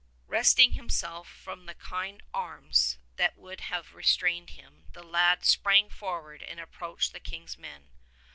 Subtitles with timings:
[0.23, 5.91] 52 Wresting himself from the kind arms that would have restrained him, the lad sprang
[5.91, 7.89] forward and approached the King's men.